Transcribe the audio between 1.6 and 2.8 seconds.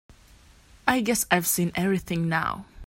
everything now.